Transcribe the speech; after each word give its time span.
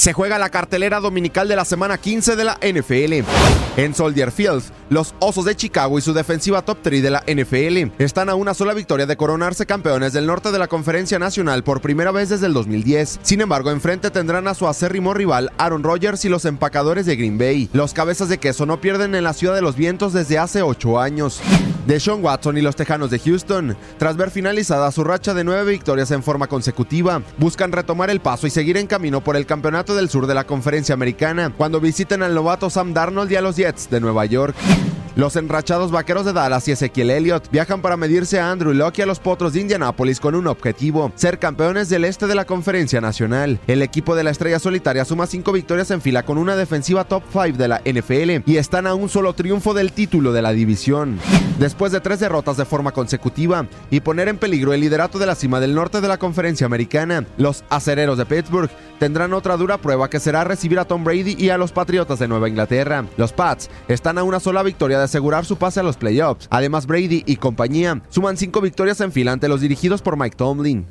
Se 0.00 0.14
juega 0.14 0.38
la 0.38 0.48
cartelera 0.48 0.98
dominical 0.98 1.46
de 1.46 1.56
la 1.56 1.66
semana 1.66 1.98
15 1.98 2.34
de 2.34 2.44
la 2.44 2.58
NFL. 2.62 3.22
En 3.76 3.94
Soldier 3.94 4.32
Field, 4.32 4.62
los 4.88 5.14
Osos 5.18 5.44
de 5.44 5.54
Chicago 5.54 5.98
y 5.98 6.00
su 6.00 6.14
defensiva 6.14 6.62
top 6.62 6.78
3 6.80 7.02
de 7.02 7.10
la 7.10 7.22
NFL 7.26 8.02
están 8.02 8.30
a 8.30 8.34
una 8.34 8.54
sola 8.54 8.72
victoria 8.72 9.04
de 9.04 9.18
coronarse 9.18 9.66
campeones 9.66 10.14
del 10.14 10.26
norte 10.26 10.52
de 10.52 10.58
la 10.58 10.68
Conferencia 10.68 11.18
Nacional 11.18 11.64
por 11.64 11.82
primera 11.82 12.12
vez 12.12 12.30
desde 12.30 12.46
el 12.46 12.54
2010. 12.54 13.18
Sin 13.20 13.42
embargo, 13.42 13.72
enfrente 13.72 14.10
tendrán 14.10 14.48
a 14.48 14.54
su 14.54 14.66
acérrimo 14.66 15.12
rival 15.12 15.52
Aaron 15.58 15.82
Rodgers 15.82 16.24
y 16.24 16.30
los 16.30 16.46
empacadores 16.46 17.04
de 17.04 17.16
Green 17.16 17.36
Bay. 17.36 17.68
Los 17.74 17.92
cabezas 17.92 18.30
de 18.30 18.38
queso 18.38 18.64
no 18.64 18.80
pierden 18.80 19.14
en 19.14 19.24
la 19.24 19.34
ciudad 19.34 19.54
de 19.54 19.60
los 19.60 19.76
vientos 19.76 20.14
desde 20.14 20.38
hace 20.38 20.62
8 20.62 20.98
años. 20.98 21.42
Deshaun 21.90 22.24
Watson 22.24 22.56
y 22.56 22.60
los 22.60 22.76
Tejanos 22.76 23.10
de 23.10 23.18
Houston, 23.18 23.76
tras 23.98 24.16
ver 24.16 24.30
finalizada 24.30 24.92
su 24.92 25.02
racha 25.02 25.34
de 25.34 25.42
nueve 25.42 25.72
victorias 25.72 26.12
en 26.12 26.22
forma 26.22 26.46
consecutiva, 26.46 27.20
buscan 27.36 27.72
retomar 27.72 28.10
el 28.10 28.20
paso 28.20 28.46
y 28.46 28.50
seguir 28.50 28.76
en 28.76 28.86
camino 28.86 29.24
por 29.24 29.34
el 29.34 29.44
campeonato 29.44 29.96
del 29.96 30.08
sur 30.08 30.28
de 30.28 30.34
la 30.34 30.46
conferencia 30.46 30.92
americana, 30.92 31.50
cuando 31.50 31.80
visiten 31.80 32.22
al 32.22 32.32
novato 32.32 32.70
Sam 32.70 32.94
Darnold 32.94 33.32
y 33.32 33.34
a 33.34 33.42
los 33.42 33.56
Jets 33.56 33.90
de 33.90 33.98
Nueva 33.98 34.24
York. 34.26 34.54
Los 35.16 35.36
enrachados 35.36 35.90
vaqueros 35.90 36.24
de 36.24 36.32
Dallas 36.32 36.68
y 36.68 36.72
Ezequiel 36.72 37.10
Elliott 37.10 37.50
viajan 37.50 37.82
para 37.82 37.96
medirse 37.96 38.38
a 38.38 38.50
Andrew 38.50 38.72
Locke 38.72 39.00
y 39.00 39.02
a 39.02 39.06
los 39.06 39.18
potros 39.18 39.52
de 39.52 39.60
Indianápolis 39.60 40.20
con 40.20 40.34
un 40.34 40.46
objetivo: 40.46 41.12
ser 41.16 41.38
campeones 41.38 41.88
del 41.88 42.04
este 42.04 42.26
de 42.26 42.34
la 42.34 42.44
conferencia 42.44 43.00
nacional. 43.00 43.58
El 43.66 43.82
equipo 43.82 44.14
de 44.14 44.24
la 44.24 44.30
estrella 44.30 44.58
solitaria 44.58 45.04
suma 45.04 45.26
cinco 45.26 45.52
victorias 45.52 45.90
en 45.90 46.00
fila 46.00 46.22
con 46.22 46.38
una 46.38 46.56
defensiva 46.56 47.04
top 47.04 47.22
5 47.32 47.58
de 47.58 47.68
la 47.68 47.80
NFL 47.84 48.48
y 48.50 48.56
están 48.56 48.86
a 48.86 48.94
un 48.94 49.08
solo 49.08 49.34
triunfo 49.34 49.74
del 49.74 49.92
título 49.92 50.32
de 50.32 50.42
la 50.42 50.52
división. 50.52 51.18
Después 51.58 51.92
de 51.92 52.00
tres 52.00 52.20
derrotas 52.20 52.56
de 52.56 52.64
forma 52.64 52.92
consecutiva 52.92 53.66
y 53.90 54.00
poner 54.00 54.28
en 54.28 54.38
peligro 54.38 54.72
el 54.72 54.80
liderato 54.80 55.18
de 55.18 55.26
la 55.26 55.34
cima 55.34 55.60
del 55.60 55.74
norte 55.74 56.00
de 56.00 56.08
la 56.08 56.18
conferencia 56.18 56.66
americana, 56.66 57.26
los 57.36 57.64
acereros 57.68 58.16
de 58.16 58.26
Pittsburgh 58.26 58.70
tendrán 58.98 59.32
otra 59.32 59.56
dura 59.56 59.78
prueba 59.78 60.08
que 60.08 60.20
será 60.20 60.44
recibir 60.44 60.78
a 60.78 60.84
Tom 60.84 61.04
Brady 61.04 61.34
y 61.38 61.50
a 61.50 61.58
los 61.58 61.72
Patriotas 61.72 62.18
de 62.18 62.28
Nueva 62.28 62.48
Inglaterra. 62.48 63.04
Los 63.16 63.32
Pats 63.32 63.68
están 63.88 64.16
a 64.18 64.22
una 64.22 64.40
sola 64.40 64.62
victoria 64.62 64.99
de 65.00 65.04
asegurar 65.04 65.44
su 65.44 65.56
pase 65.56 65.80
a 65.80 65.82
los 65.82 65.96
playoffs. 65.96 66.46
Además, 66.50 66.86
Brady 66.86 67.24
y 67.26 67.36
compañía 67.36 68.02
suman 68.08 68.36
cinco 68.36 68.60
victorias 68.60 69.00
en 69.00 69.12
fila 69.12 69.32
ante 69.32 69.48
los 69.48 69.60
dirigidos 69.60 70.02
por 70.02 70.16
Mike 70.16 70.36
Tomlin. 70.36 70.86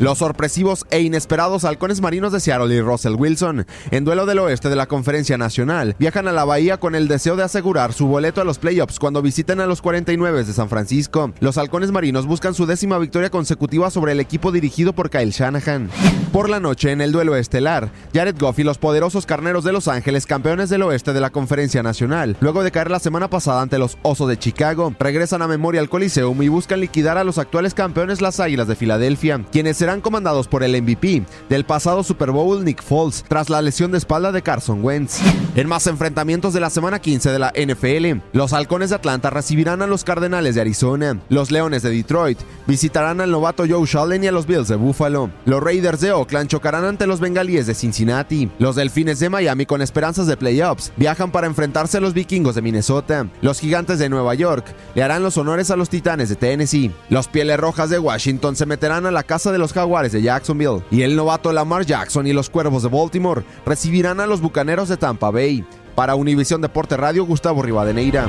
Los 0.00 0.18
sorpresivos 0.18 0.86
e 0.90 1.00
inesperados 1.00 1.64
halcones 1.64 2.00
marinos 2.00 2.32
de 2.32 2.40
Seattle 2.40 2.74
y 2.74 2.80
Russell 2.80 3.14
Wilson, 3.14 3.66
en 3.90 4.04
duelo 4.04 4.26
del 4.26 4.40
oeste 4.40 4.68
de 4.68 4.76
la 4.76 4.86
Conferencia 4.86 5.38
Nacional, 5.38 5.94
viajan 5.98 6.28
a 6.28 6.32
la 6.32 6.44
Bahía 6.44 6.78
con 6.78 6.94
el 6.94 7.08
deseo 7.08 7.36
de 7.36 7.44
asegurar 7.44 7.92
su 7.92 8.06
boleto 8.06 8.40
a 8.40 8.44
los 8.44 8.58
playoffs 8.58 8.98
cuando 8.98 9.22
visiten 9.22 9.60
a 9.60 9.66
los 9.66 9.82
49 9.82 10.44
de 10.44 10.52
San 10.52 10.68
Francisco. 10.68 11.32
Los 11.40 11.58
halcones 11.58 11.92
marinos 11.92 12.26
buscan 12.26 12.54
su 12.54 12.66
décima 12.66 12.98
victoria 12.98 13.30
consecutiva 13.30 13.90
sobre 13.90 14.12
el 14.12 14.20
equipo 14.20 14.52
dirigido 14.52 14.92
por 14.94 15.10
Kyle 15.10 15.30
Shanahan. 15.30 15.90
Por 16.34 16.50
la 16.50 16.58
noche, 16.58 16.90
en 16.90 17.00
el 17.00 17.12
duelo 17.12 17.36
estelar, 17.36 17.92
Jared 18.12 18.34
Goff 18.36 18.58
y 18.58 18.64
los 18.64 18.76
poderosos 18.76 19.24
carneros 19.24 19.62
de 19.62 19.70
Los 19.70 19.86
Ángeles, 19.86 20.26
campeones 20.26 20.68
del 20.68 20.82
oeste 20.82 21.12
de 21.12 21.20
la 21.20 21.30
Conferencia 21.30 21.80
Nacional, 21.84 22.36
luego 22.40 22.64
de 22.64 22.72
caer 22.72 22.90
la 22.90 22.98
semana 22.98 23.30
pasada 23.30 23.62
ante 23.62 23.78
los 23.78 23.98
Osos 24.02 24.28
de 24.28 24.36
Chicago, 24.36 24.92
regresan 24.98 25.42
a 25.42 25.46
Memorial 25.46 25.88
Coliseum 25.88 26.42
y 26.42 26.48
buscan 26.48 26.80
liquidar 26.80 27.18
a 27.18 27.22
los 27.22 27.38
actuales 27.38 27.72
campeones 27.72 28.20
las 28.20 28.40
Águilas 28.40 28.66
de 28.66 28.74
Filadelfia, 28.74 29.44
quienes 29.52 29.76
serán 29.76 30.00
comandados 30.00 30.48
por 30.48 30.64
el 30.64 30.82
MVP 30.82 31.22
del 31.48 31.64
pasado 31.64 32.02
Super 32.02 32.32
Bowl 32.32 32.64
Nick 32.64 32.82
Foles 32.82 33.24
tras 33.28 33.48
la 33.48 33.62
lesión 33.62 33.92
de 33.92 33.98
espalda 33.98 34.32
de 34.32 34.42
Carson 34.42 34.84
Wentz. 34.84 35.20
En 35.54 35.68
más 35.68 35.86
enfrentamientos 35.86 36.52
de 36.52 36.58
la 36.58 36.70
semana 36.70 36.98
15 36.98 37.30
de 37.30 37.38
la 37.38 37.52
NFL, 37.52 38.22
los 38.32 38.52
Halcones 38.52 38.90
de 38.90 38.96
Atlanta 38.96 39.30
recibirán 39.30 39.82
a 39.82 39.86
los 39.86 40.02
Cardenales 40.02 40.56
de 40.56 40.62
Arizona, 40.62 41.16
los 41.28 41.52
Leones 41.52 41.84
de 41.84 41.90
Detroit 41.90 42.40
visitarán 42.66 43.20
al 43.20 43.30
novato 43.30 43.64
Joe 43.68 43.86
Shallen 43.86 44.24
y 44.24 44.26
a 44.26 44.32
los 44.32 44.48
Bills 44.48 44.66
de 44.66 44.74
Buffalo, 44.74 45.30
los 45.44 45.62
Raiders 45.62 46.00
de 46.00 46.10
Oakland 46.10 46.23
chocarán 46.46 46.84
ante 46.84 47.06
los 47.06 47.20
Bengalíes 47.20 47.66
de 47.66 47.74
Cincinnati, 47.74 48.50
los 48.58 48.76
Delfines 48.76 49.18
de 49.18 49.30
Miami 49.30 49.66
con 49.66 49.82
esperanzas 49.82 50.26
de 50.26 50.36
playoffs 50.36 50.92
viajan 50.96 51.30
para 51.30 51.46
enfrentarse 51.46 51.98
a 51.98 52.00
los 52.00 52.14
Vikingos 52.14 52.54
de 52.54 52.62
Minnesota, 52.62 53.28
los 53.40 53.60
Gigantes 53.60 53.98
de 53.98 54.08
Nueva 54.08 54.34
York 54.34 54.66
le 54.94 55.02
harán 55.02 55.22
los 55.22 55.36
honores 55.36 55.70
a 55.70 55.76
los 55.76 55.88
Titanes 55.88 56.28
de 56.28 56.36
Tennessee, 56.36 56.90
los 57.08 57.28
Pieles 57.28 57.58
Rojas 57.58 57.90
de 57.90 57.98
Washington 57.98 58.56
se 58.56 58.66
meterán 58.66 59.06
a 59.06 59.10
la 59.10 59.22
casa 59.22 59.52
de 59.52 59.58
los 59.58 59.72
Jaguares 59.72 60.12
de 60.12 60.22
Jacksonville 60.22 60.82
y 60.90 61.02
el 61.02 61.16
novato 61.16 61.52
Lamar 61.52 61.86
Jackson 61.86 62.26
y 62.26 62.32
los 62.32 62.50
Cuervos 62.50 62.82
de 62.82 62.88
Baltimore 62.88 63.44
recibirán 63.66 64.20
a 64.20 64.26
los 64.26 64.40
Bucaneros 64.40 64.88
de 64.88 64.96
Tampa 64.96 65.30
Bay. 65.30 65.64
Para 65.94 66.16
Univisión 66.16 66.60
Deporte 66.60 66.96
Radio, 66.96 67.24
Gustavo 67.24 67.62
Rivadeneira. 67.62 68.28